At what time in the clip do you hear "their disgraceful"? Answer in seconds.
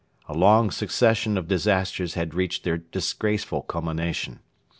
2.63-3.61